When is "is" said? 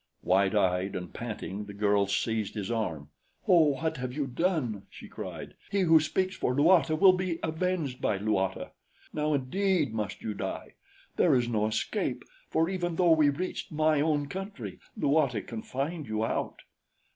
11.35-11.47